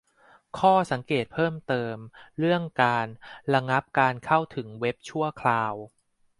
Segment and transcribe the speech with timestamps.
[0.57, 1.95] ข้อสังเกตเพิ่มเติม
[2.39, 3.07] เรื่องการ
[3.53, 5.73] "ระงับการเข้าถึงเว็บชั่วคราว"